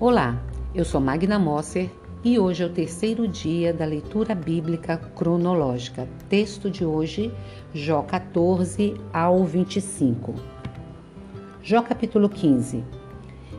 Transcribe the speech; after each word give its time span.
Olá, 0.00 0.40
eu 0.72 0.84
sou 0.84 1.00
Magna 1.00 1.40
Mosser 1.40 1.90
e 2.22 2.38
hoje 2.38 2.62
é 2.62 2.66
o 2.66 2.72
terceiro 2.72 3.26
dia 3.26 3.74
da 3.74 3.84
leitura 3.84 4.32
bíblica 4.32 4.96
cronológica. 4.96 6.06
Texto 6.28 6.70
de 6.70 6.84
hoje, 6.84 7.34
Jó 7.74 8.02
14 8.02 8.94
ao 9.12 9.42
25. 9.42 10.36
Jó 11.64 11.82
capítulo 11.82 12.28
15. 12.28 12.84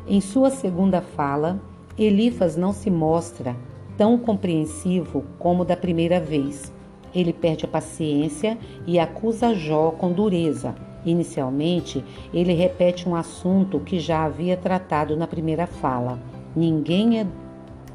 Em 0.07 0.21
sua 0.21 0.49
segunda 0.49 1.02
fala, 1.02 1.62
Elifas 1.98 2.55
não 2.55 2.71
se 2.71 2.90
mostra 2.90 3.53
tão 3.98 4.17
compreensivo 4.17 5.26
como 5.38 5.66
da 5.66 5.76
primeira 5.76 6.21
vez. 6.21 6.71
Ele 7.13 7.34
perde 7.34 7.66
a 7.66 7.67
paciência 7.67 8.58
e 8.88 8.98
acusa 8.98 9.53
Jó 9.53 9.91
com 9.91 10.13
dureza. 10.13 10.73
Inicialmente, 11.10 12.05
ele 12.32 12.54
repete 12.54 13.09
um 13.09 13.16
assunto 13.16 13.80
que 13.80 14.00
já 14.00 14.26
havia 14.26 14.55
tratado 14.55 15.17
na 15.17 15.26
primeira 15.26 15.66
fala 15.66 16.20
Ninguém 16.55 17.20
é 17.20 17.27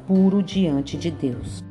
puro 0.05 0.41
diante 0.41 0.97
de 0.97 1.11
Deus. 1.11 1.63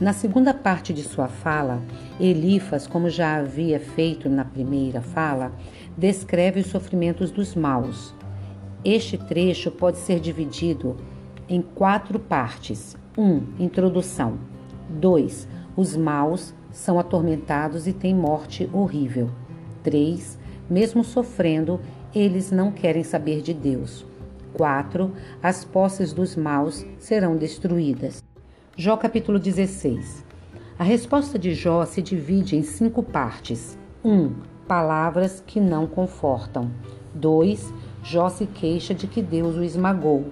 Na 0.00 0.12
segunda 0.12 0.54
parte 0.54 0.92
de 0.92 1.02
sua 1.02 1.26
fala, 1.26 1.82
Elifas, 2.20 2.86
como 2.86 3.08
já 3.08 3.36
havia 3.36 3.80
feito 3.80 4.28
na 4.28 4.44
primeira 4.44 5.00
fala, 5.00 5.52
descreve 5.96 6.60
os 6.60 6.66
sofrimentos 6.66 7.30
dos 7.30 7.54
maus. 7.54 8.14
Este 8.84 9.18
trecho 9.18 9.70
pode 9.70 9.98
ser 9.98 10.20
dividido 10.20 10.96
em 11.48 11.60
quatro 11.60 12.18
partes. 12.18 12.96
1. 13.16 13.22
Um, 13.22 13.42
introdução. 13.58 14.38
2. 14.88 15.48
Os 15.76 15.96
maus 15.96 16.54
são 16.70 16.98
atormentados 16.98 17.86
e 17.86 17.92
têm 17.92 18.14
morte 18.14 18.68
horrível. 18.72 19.30
3. 19.82 20.45
Mesmo 20.68 21.04
sofrendo, 21.04 21.80
eles 22.14 22.50
não 22.50 22.72
querem 22.72 23.04
saber 23.04 23.42
de 23.42 23.54
Deus. 23.54 24.04
4. 24.54 25.12
As 25.42 25.64
posses 25.64 26.12
dos 26.12 26.34
maus 26.34 26.84
serão 26.98 27.36
destruídas. 27.36 28.22
Jó 28.76 28.96
capítulo 28.96 29.38
16. 29.38 30.24
A 30.78 30.84
resposta 30.84 31.38
de 31.38 31.54
Jó 31.54 31.84
se 31.84 32.02
divide 32.02 32.56
em 32.56 32.62
cinco 32.62 33.02
partes. 33.02 33.78
1. 34.04 34.12
Um, 34.12 34.34
palavras 34.66 35.42
que 35.46 35.60
não 35.60 35.86
confortam. 35.86 36.70
2. 37.14 37.72
Jó 38.02 38.28
se 38.28 38.46
queixa 38.46 38.94
de 38.94 39.06
que 39.06 39.22
Deus 39.22 39.56
o 39.56 39.62
esmagou. 39.62 40.26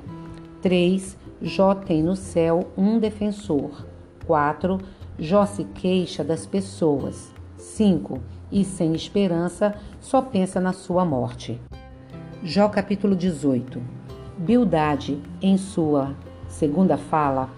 3. 0.61 1.17
Jó 1.41 1.75
tem 1.75 2.03
no 2.03 2.17
céu 2.17 2.69
um 2.77 2.98
defensor. 2.98 3.87
4. 4.27 4.79
Jó 5.19 5.47
se 5.47 5.65
queixa 5.65 6.25
das 6.25 6.45
pessoas. 6.47 7.33
5. 7.57 8.21
E 8.55 8.65
sem 8.65 8.95
esperança, 8.95 9.75
só 10.01 10.23
pensa 10.23 10.61
na 10.61 10.73
sua 10.73 11.05
morte. 11.05 11.61
Jó 12.41 12.69
capítulo 12.69 13.17
18. 13.17 13.83
Bildade, 14.39 15.21
em 15.43 15.59
sua 15.59 16.15
segunda 16.47 16.97
fala, 16.97 17.51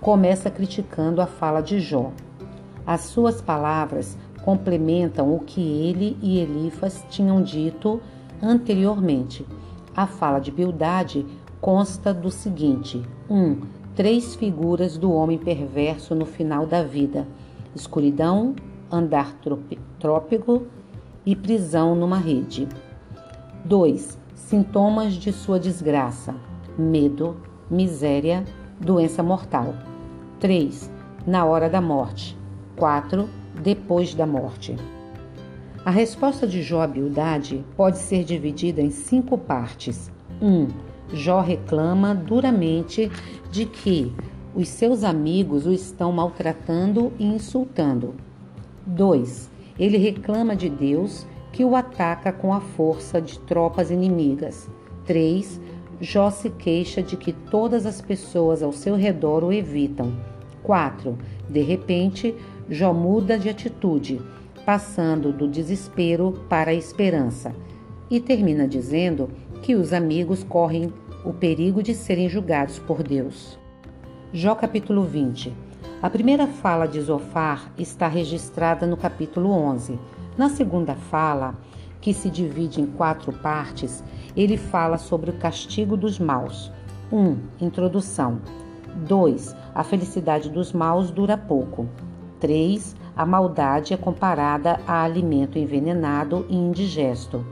começa 0.00 0.48
criticando 0.48 1.20
a 1.20 1.26
fala 1.26 1.60
de 1.60 1.80
Jó. 1.80 2.12
As 2.86 3.00
suas 3.00 3.42
palavras 3.42 4.16
complementam 4.44 5.34
o 5.34 5.40
que 5.40 5.60
ele 5.60 6.16
e 6.22 6.38
Elifas 6.38 7.04
tinham 7.10 7.42
dito 7.42 8.00
anteriormente. 8.40 9.44
A 9.96 10.06
fala 10.06 10.38
de 10.38 10.52
Bildade 10.52 11.26
consta 11.60 12.14
do 12.14 12.30
seguinte: 12.30 13.02
1. 13.28 13.36
Um, 13.36 13.60
três 13.96 14.36
figuras 14.36 14.96
do 14.96 15.10
homem 15.10 15.36
perverso 15.36 16.14
no 16.14 16.24
final 16.24 16.64
da 16.64 16.84
vida: 16.84 17.26
escuridão, 17.74 18.54
andar 18.90 19.34
trópico 19.98 20.66
e 21.24 21.34
prisão 21.34 21.94
numa 21.94 22.18
rede. 22.18 22.68
2 23.64 24.24
Sintomas 24.34 25.14
de 25.14 25.32
sua 25.32 25.58
desgraça: 25.58 26.34
medo, 26.76 27.36
miséria, 27.70 28.44
doença 28.78 29.22
mortal. 29.22 29.74
3. 30.38 30.90
Na 31.26 31.44
hora 31.46 31.70
da 31.70 31.80
morte. 31.80 32.36
4. 32.76 33.28
Depois 33.62 34.14
da 34.14 34.26
morte. 34.26 34.76
A 35.84 35.90
resposta 35.90 36.46
de 36.46 36.62
Jó 36.62 36.82
à 36.82 36.86
Bildade 36.86 37.64
pode 37.76 37.98
ser 37.98 38.22
dividida 38.24 38.82
em 38.82 38.90
cinco 38.90 39.38
partes. 39.38 40.10
1. 40.42 40.46
Um, 40.46 40.68
Jó 41.12 41.40
reclama 41.40 42.14
duramente 42.14 43.10
de 43.50 43.64
que 43.64 44.12
os 44.54 44.68
seus 44.68 45.04
amigos 45.04 45.66
o 45.66 45.72
estão 45.72 46.12
maltratando 46.12 47.12
e 47.18 47.24
insultando. 47.24 48.14
2. 48.86 49.50
Ele 49.78 49.96
reclama 49.98 50.54
de 50.54 50.68
Deus 50.68 51.26
que 51.52 51.64
o 51.64 51.76
ataca 51.76 52.32
com 52.32 52.52
a 52.52 52.60
força 52.60 53.20
de 53.20 53.38
tropas 53.40 53.90
inimigas. 53.90 54.68
3. 55.06 55.60
Jó 56.00 56.30
se 56.30 56.50
queixa 56.50 57.02
de 57.02 57.16
que 57.16 57.32
todas 57.32 57.86
as 57.86 58.00
pessoas 58.00 58.62
ao 58.62 58.72
seu 58.72 58.96
redor 58.96 59.44
o 59.44 59.52
evitam. 59.52 60.12
4. 60.62 61.16
De 61.48 61.60
repente, 61.60 62.34
Jó 62.68 62.94
muda 62.94 63.38
de 63.38 63.50
atitude, 63.50 64.20
passando 64.64 65.32
do 65.32 65.46
desespero 65.46 66.32
para 66.48 66.70
a 66.70 66.74
esperança. 66.74 67.54
E 68.10 68.20
termina 68.20 68.66
dizendo 68.66 69.28
que 69.62 69.74
os 69.74 69.92
amigos 69.92 70.42
correm 70.42 70.92
o 71.24 71.32
perigo 71.32 71.82
de 71.82 71.94
serem 71.94 72.28
julgados 72.28 72.78
por 72.78 73.02
Deus. 73.02 73.58
Jó 74.32 74.54
capítulo 74.54 75.04
20. 75.04 75.52
A 76.04 76.10
primeira 76.10 76.46
fala 76.46 76.86
de 76.86 77.00
Zofar 77.00 77.72
está 77.78 78.06
registrada 78.08 78.86
no 78.86 78.94
capítulo 78.94 79.50
11. 79.50 79.98
Na 80.36 80.50
segunda 80.50 80.94
fala, 80.94 81.54
que 81.98 82.12
se 82.12 82.28
divide 82.28 82.78
em 82.78 82.84
quatro 82.84 83.32
partes, 83.32 84.04
ele 84.36 84.58
fala 84.58 84.98
sobre 84.98 85.30
o 85.30 85.38
castigo 85.38 85.96
dos 85.96 86.18
maus. 86.18 86.70
1. 87.10 87.18
Um, 87.18 87.38
introdução. 87.58 88.38
2. 89.08 89.56
A 89.74 89.82
felicidade 89.82 90.50
dos 90.50 90.74
maus 90.74 91.10
dura 91.10 91.38
pouco. 91.38 91.88
3. 92.38 92.94
A 93.16 93.24
maldade 93.24 93.94
é 93.94 93.96
comparada 93.96 94.78
a 94.86 95.02
alimento 95.02 95.58
envenenado 95.58 96.44
e 96.50 96.54
indigesto. 96.54 97.46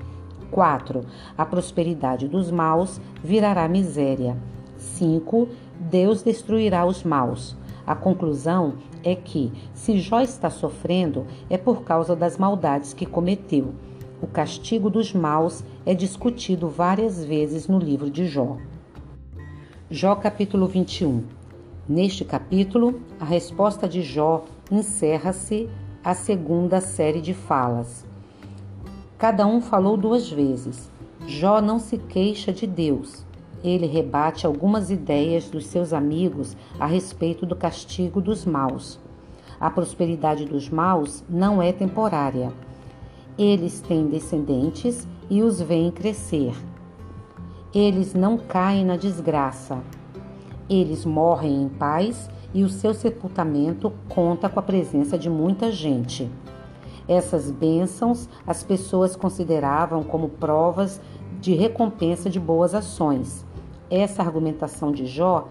4. 0.51 1.01
A 1.39 1.47
prosperidade 1.47 2.29
dos 2.29 2.51
maus 2.51 3.01
virará 3.25 3.67
miséria. 3.67 4.37
5. 4.77 5.49
Deus 5.81 6.23
destruirá 6.23 6.85
os 6.85 7.03
maus. 7.03 7.57
A 7.87 7.95
conclusão 7.95 8.75
é 9.03 9.15
que, 9.15 9.53
se 9.75 9.99
Jó 9.99 10.21
está 10.21 10.49
sofrendo, 10.51 11.27
é 11.51 11.59
por 11.59 11.83
causa 11.83 12.15
das 12.15 12.39
maldades 12.39 12.95
que 12.95 13.05
cometeu. 13.05 13.75
O 14.21 14.27
castigo 14.27 14.89
dos 14.89 15.13
maus 15.13 15.65
é 15.85 15.95
discutido 15.95 16.69
várias 16.69 17.25
vezes 17.25 17.67
no 17.67 17.79
livro 17.79 18.09
de 18.09 18.27
Jó. 18.27 18.57
Jó 19.91 20.15
capítulo 20.15 20.69
21. 20.69 21.25
Neste 21.89 22.25
capítulo, 22.25 23.01
a 23.19 23.25
resposta 23.25 23.89
de 23.89 24.01
Jó 24.01 24.45
encerra-se 24.71 25.69
a 26.05 26.15
segunda 26.15 26.81
série 26.81 27.21
de 27.21 27.35
falas. 27.35 28.07
Cada 29.19 29.47
um 29.47 29.61
falou 29.61 29.97
duas 29.97 30.31
vezes. 30.31 30.91
Jó 31.27 31.61
não 31.61 31.79
se 31.79 31.99
queixa 31.99 32.53
de 32.53 32.67
Deus, 32.67 33.27
ele 33.63 33.87
rebate 33.87 34.47
algumas 34.47 34.91
ideias 34.91 35.49
dos 35.49 35.67
seus 35.67 35.93
amigos 35.93 36.57
a 36.81 36.87
respeito 36.87 37.47
do 37.47 37.55
castigo 37.55 38.21
dos 38.21 38.45
maus. 38.45 38.99
A 39.61 39.71
prosperidade 39.71 40.45
dos 40.45 40.69
maus 40.69 41.23
não 41.29 41.63
é 41.63 41.73
temporária. 41.73 42.53
Eles 43.39 43.81
têm 43.81 44.09
descendentes 44.09 45.07
e 45.31 45.43
os 45.43 45.61
veem 45.61 45.93
crescer. 45.93 46.55
Eles 47.73 48.13
não 48.13 48.37
caem 48.37 48.85
na 48.85 48.97
desgraça. 48.97 49.79
Eles 50.69 51.05
morrem 51.05 51.63
em 51.63 51.69
paz 51.69 52.29
e 52.53 52.65
o 52.65 52.69
seu 52.69 52.93
sepultamento 52.93 53.93
conta 54.09 54.49
com 54.49 54.59
a 54.59 54.63
presença 54.63 55.17
de 55.17 55.31
muita 55.31 55.71
gente. 55.71 56.29
Essas 57.07 57.51
bênçãos 57.51 58.29
as 58.47 58.63
pessoas 58.63 59.15
consideravam 59.15 60.03
como 60.03 60.29
provas 60.29 61.01
de 61.41 61.55
recompensa 61.55 62.29
de 62.29 62.39
boas 62.39 62.75
ações 62.75 63.45
essa 63.93 64.23
argumentação 64.23 64.91
de 64.91 65.05
Jó 65.07 65.49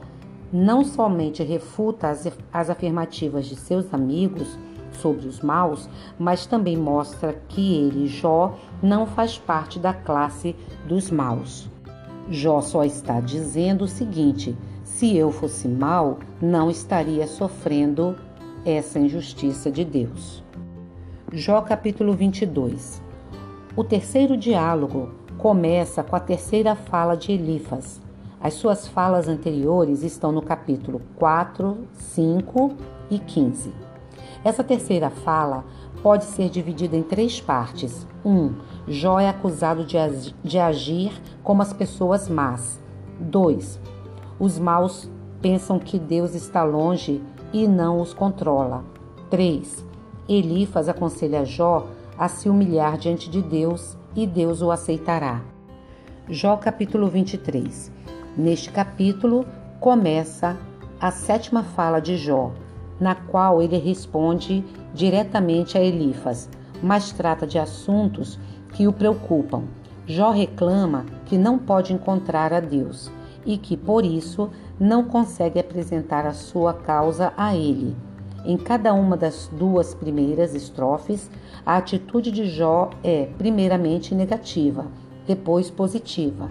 não 0.51 0.83
somente 0.83 1.43
refuta 1.43 2.09
as, 2.09 2.27
as 2.51 2.69
afirmativas 2.69 3.45
de 3.45 3.55
seus 3.55 3.93
amigos 3.93 4.57
sobre 4.91 5.27
os 5.27 5.39
maus, 5.39 5.87
mas 6.19 6.45
também 6.45 6.75
mostra 6.75 7.39
que 7.47 7.75
ele, 7.75 8.07
Jó, 8.07 8.57
não 8.81 9.05
faz 9.05 9.37
parte 9.37 9.79
da 9.79 9.93
classe 9.93 10.55
dos 10.87 11.11
maus. 11.11 11.69
Jó 12.29 12.61
só 12.61 12.83
está 12.83 13.19
dizendo 13.19 13.83
o 13.83 13.87
seguinte: 13.87 14.57
se 14.83 15.15
eu 15.15 15.31
fosse 15.31 15.67
mal, 15.67 16.19
não 16.41 16.69
estaria 16.69 17.27
sofrendo 17.27 18.15
essa 18.65 18.99
injustiça 18.99 19.71
de 19.71 19.85
Deus. 19.85 20.43
Jó 21.31 21.61
capítulo 21.61 22.13
22. 22.13 23.01
O 23.75 23.83
terceiro 23.83 24.35
diálogo 24.35 25.11
começa 25.37 26.03
com 26.03 26.15
a 26.15 26.19
terceira 26.19 26.75
fala 26.75 27.15
de 27.15 27.31
Elifas, 27.31 28.01
as 28.41 28.55
suas 28.55 28.87
falas 28.87 29.27
anteriores 29.27 30.01
estão 30.01 30.31
no 30.31 30.41
capítulo 30.41 31.01
4, 31.17 31.77
5 31.93 32.71
e 33.09 33.19
15. 33.19 33.71
Essa 34.43 34.63
terceira 34.63 35.11
fala 35.11 35.63
pode 36.01 36.25
ser 36.25 36.49
dividida 36.49 36.97
em 36.97 37.03
três 37.03 37.39
partes. 37.39 38.07
1. 38.25 38.29
Um, 38.29 38.55
Jó 38.87 39.19
é 39.19 39.29
acusado 39.29 39.85
de, 39.85 39.97
de 40.43 40.57
agir 40.57 41.11
como 41.43 41.61
as 41.61 41.71
pessoas 41.71 42.27
más. 42.27 42.79
2. 43.19 43.79
Os 44.39 44.57
maus 44.57 45.07
pensam 45.39 45.77
que 45.77 45.99
Deus 45.99 46.33
está 46.33 46.63
longe 46.63 47.21
e 47.53 47.67
não 47.67 48.01
os 48.01 48.13
controla. 48.13 48.83
3. 49.29 49.85
Elifas 50.27 50.89
aconselha 50.89 51.45
Jó 51.45 51.87
a 52.17 52.27
se 52.27 52.49
humilhar 52.49 52.97
diante 52.97 53.29
de 53.29 53.41
Deus 53.41 53.95
e 54.15 54.25
Deus 54.25 54.63
o 54.63 54.71
aceitará. 54.71 55.41
Jó 56.27 56.57
capítulo 56.57 57.07
23. 57.07 57.91
Neste 58.37 58.71
capítulo 58.71 59.45
começa 59.81 60.57
a 61.01 61.11
sétima 61.11 61.63
fala 61.63 61.99
de 61.99 62.15
Jó, 62.15 62.53
na 62.97 63.13
qual 63.13 63.61
ele 63.61 63.77
responde 63.77 64.63
diretamente 64.93 65.77
a 65.77 65.81
Elifas, 65.81 66.49
mas 66.81 67.11
trata 67.11 67.45
de 67.45 67.59
assuntos 67.59 68.39
que 68.71 68.87
o 68.87 68.93
preocupam. 68.93 69.63
Jó 70.07 70.31
reclama 70.31 71.05
que 71.25 71.37
não 71.37 71.59
pode 71.59 71.91
encontrar 71.91 72.53
a 72.53 72.61
Deus 72.61 73.11
e 73.45 73.57
que, 73.57 73.75
por 73.75 74.05
isso, 74.05 74.49
não 74.79 75.03
consegue 75.03 75.59
apresentar 75.59 76.25
a 76.25 76.31
sua 76.31 76.73
causa 76.73 77.33
a 77.35 77.53
ele. 77.53 77.97
Em 78.45 78.55
cada 78.55 78.93
uma 78.93 79.17
das 79.17 79.49
duas 79.51 79.93
primeiras 79.93 80.55
estrofes, 80.55 81.29
a 81.65 81.75
atitude 81.75 82.31
de 82.31 82.45
Jó 82.45 82.91
é, 83.03 83.27
primeiramente, 83.37 84.15
negativa, 84.15 84.87
depois 85.27 85.69
positiva. 85.69 86.49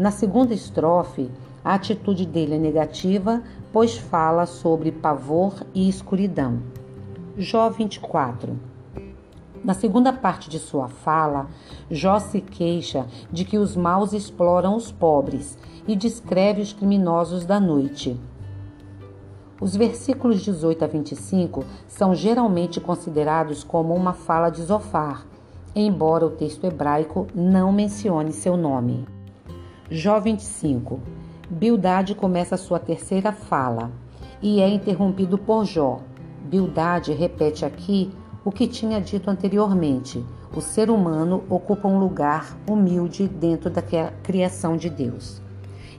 Na 0.00 0.10
segunda 0.10 0.54
estrofe, 0.54 1.30
a 1.62 1.74
atitude 1.74 2.24
dele 2.24 2.54
é 2.54 2.58
negativa, 2.58 3.42
pois 3.70 3.98
fala 3.98 4.46
sobre 4.46 4.90
pavor 4.90 5.52
e 5.74 5.90
escuridão. 5.90 6.62
Jó 7.36 7.68
24 7.68 8.58
na 9.62 9.74
segunda 9.74 10.10
parte 10.10 10.48
de 10.48 10.58
sua 10.58 10.88
fala, 10.88 11.46
Jó 11.90 12.18
se 12.18 12.40
queixa 12.40 13.06
de 13.30 13.44
que 13.44 13.58
os 13.58 13.76
maus 13.76 14.14
exploram 14.14 14.74
os 14.74 14.90
pobres 14.90 15.58
e 15.86 15.94
descreve 15.94 16.62
os 16.62 16.72
criminosos 16.72 17.44
da 17.44 17.60
noite. 17.60 18.18
Os 19.60 19.76
versículos 19.76 20.40
18 20.40 20.82
a 20.82 20.88
25 20.88 21.62
são 21.86 22.14
geralmente 22.14 22.80
considerados 22.80 23.62
como 23.62 23.94
uma 23.94 24.14
fala 24.14 24.48
de 24.48 24.62
Zofar, 24.62 25.26
embora 25.76 26.24
o 26.24 26.30
texto 26.30 26.64
hebraico 26.64 27.26
não 27.34 27.70
mencione 27.70 28.32
seu 28.32 28.56
nome. 28.56 29.19
Jó 29.92 30.20
25. 30.20 31.00
Bildade 31.50 32.14
começa 32.14 32.56
sua 32.56 32.78
terceira 32.78 33.32
fala 33.32 33.90
e 34.40 34.60
é 34.60 34.68
interrompido 34.68 35.36
por 35.36 35.64
Jó. 35.64 35.98
Bildade 36.44 37.12
repete 37.12 37.64
aqui 37.64 38.08
o 38.44 38.52
que 38.52 38.68
tinha 38.68 39.00
dito 39.00 39.28
anteriormente: 39.28 40.24
o 40.54 40.60
ser 40.60 40.90
humano 40.90 41.42
ocupa 41.50 41.88
um 41.88 41.98
lugar 41.98 42.56
humilde 42.68 43.26
dentro 43.26 43.68
da 43.68 43.82
criação 44.22 44.76
de 44.76 44.88
Deus. 44.88 45.42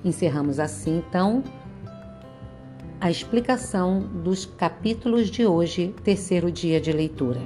Encerramos 0.05 0.57
assim, 0.57 1.03
então, 1.05 1.43
a 2.97 3.11
explicação 3.11 3.99
dos 3.99 4.45
capítulos 4.45 5.29
de 5.29 5.45
hoje, 5.45 5.93
terceiro 6.01 6.49
dia 6.49 6.79
de 6.79 6.93
leitura. 6.93 7.41